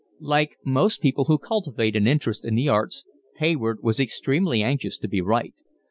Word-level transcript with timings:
Like 0.19 0.57
most 0.65 0.99
people 0.99 1.25
who 1.25 1.37
cultivate 1.37 1.95
an 1.95 2.07
interest 2.07 2.43
in 2.43 2.55
the 2.55 2.67
arts, 2.67 3.03
Hayward 3.35 3.83
was 3.83 3.99
extremely 3.99 4.63
anxious 4.63 4.97
to 4.97 5.07
be 5.07 5.21
right. 5.21 5.53